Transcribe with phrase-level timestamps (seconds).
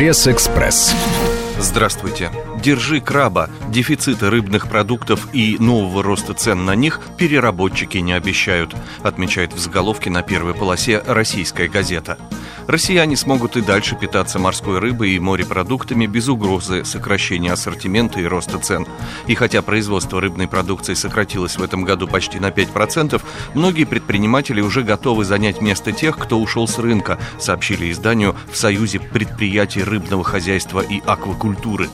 [0.00, 0.94] Пресс-экспресс.
[1.58, 2.30] Здравствуйте.
[2.58, 3.50] Держи краба.
[3.68, 10.08] Дефицита рыбных продуктов и нового роста цен на них переработчики не обещают, отмечает в заголовке
[10.08, 12.16] на первой полосе российская газета.
[12.70, 18.60] Россияне смогут и дальше питаться морской рыбой и морепродуктами без угрозы сокращения ассортимента и роста
[18.60, 18.86] цен.
[19.26, 23.20] И хотя производство рыбной продукции сократилось в этом году почти на 5%,
[23.54, 29.00] многие предприниматели уже готовы занять место тех, кто ушел с рынка, сообщили изданию в Союзе
[29.00, 31.88] предприятий рыбного хозяйства и аквакультуры.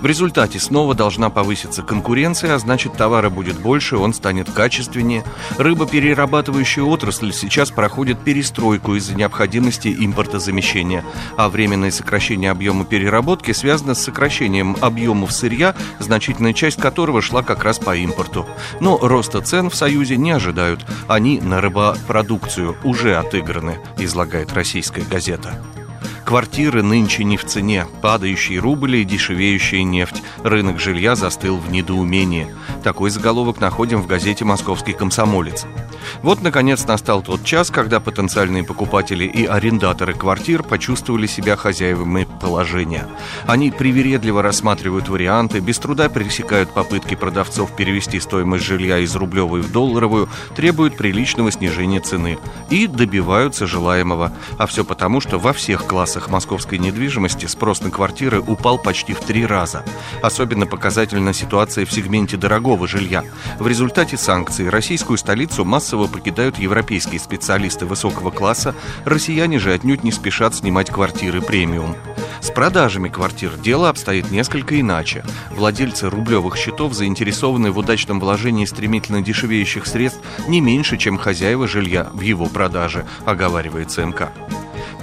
[0.00, 5.24] В результате снова должна повыситься конкуренция, а значит товара будет больше, он станет качественнее.
[5.58, 11.04] Рыбоперерабатывающая отрасль сейчас проходит перестройку из-за необходимости импортозамещения,
[11.36, 17.64] а временное сокращение объема переработки связано с сокращением объемов сырья, значительная часть которого шла как
[17.64, 18.46] раз по импорту.
[18.80, 25.54] Но роста цен в Союзе не ожидают, они на рыбопродукцию уже отыграны, излагает российская газета.
[26.24, 30.22] Квартиры нынче не в цене, падающий рубль и дешевеющая нефть.
[30.42, 32.48] Рынок жилья застыл в недоумении.
[32.82, 35.66] Такой заголовок находим в газете «Московский комсомолец».
[36.22, 43.06] Вот, наконец, настал тот час, когда потенциальные покупатели и арендаторы квартир почувствовали себя хозяевами положения.
[43.46, 49.72] Они привередливо рассматривают варианты, без труда пересекают попытки продавцов перевести стоимость жилья из рублевой в
[49.72, 52.38] долларовую, требуют приличного снижения цены
[52.70, 54.32] и добиваются желаемого.
[54.58, 59.20] А все потому, что во всех классах московской недвижимости спрос на квартиры упал почти в
[59.20, 59.84] три раза.
[60.22, 63.24] Особенно показательна ситуация в сегменте дорогого жилья.
[63.58, 70.12] В результате санкций российскую столицу массово покидают европейские специалисты высокого класса, россияне же отнюдь не
[70.12, 71.96] спешат снимать квартиры премиум.
[72.40, 75.24] С продажами квартир дело обстоит несколько иначе.
[75.50, 82.10] Владельцы рублевых счетов заинтересованы в удачном вложении стремительно дешевеющих средств не меньше, чем хозяева жилья
[82.12, 84.30] в его продаже, оговаривает ЦМК.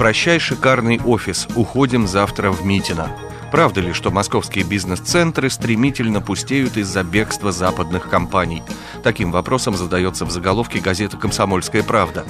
[0.01, 3.15] Прощай, шикарный офис, уходим завтра в Митино.
[3.51, 8.63] Правда ли, что московские бизнес-центры стремительно пустеют из-за бегства западных компаний?
[9.03, 12.23] Таким вопросом задается в заголовке газеты «Комсомольская правда».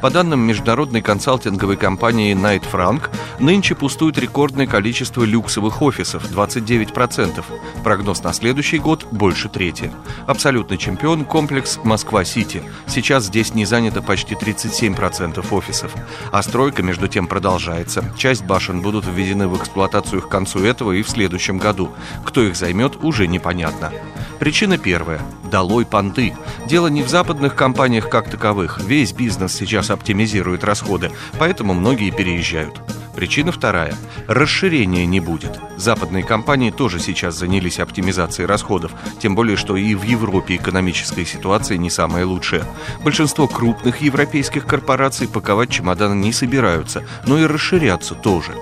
[0.00, 7.44] По данным международной консалтинговой компании Night Frank, нынче пустует рекордное количество люксовых офисов– 29%.
[7.82, 9.90] Прогноз на следующий год– больше трети.
[10.26, 12.62] Абсолютный чемпион– комплекс «Москва-Сити».
[12.86, 15.92] Сейчас здесь не занято почти 37% офисов.
[16.30, 18.04] А стройка, между тем, продолжается.
[18.16, 21.90] Часть башен будут введены в эксплуатацию к концу этого и в следующем году.
[22.24, 23.92] Кто их займет, уже непонятно.
[24.38, 25.20] Причина первая.
[25.50, 26.34] Долой понты.
[26.66, 28.80] Дело не в западных компаниях как таковых.
[28.80, 32.80] Весь бизнес сейчас оптимизирует расходы, поэтому многие переезжают.
[33.18, 33.96] Причина вторая.
[34.28, 35.58] Расширения не будет.
[35.76, 41.78] Западные компании тоже сейчас занялись оптимизацией расходов, тем более, что и в Европе экономическая ситуация
[41.78, 42.62] не самая лучшая.
[43.02, 48.54] Большинство крупных европейских корпораций паковать чемоданы не собираются, но и расширяться тоже.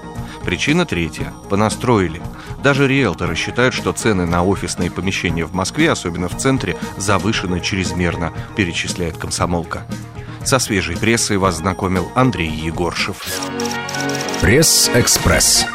[0.46, 1.34] Причина третья.
[1.50, 2.22] Понастроили.
[2.62, 8.32] Даже риэлторы считают, что цены на офисные помещения в Москве, особенно в центре, завышены чрезмерно,
[8.54, 9.82] перечисляет комсомолка.
[10.44, 13.26] Со свежей прессой вас знакомил Андрей Егоршев.
[14.40, 15.66] Пресс-экспресс.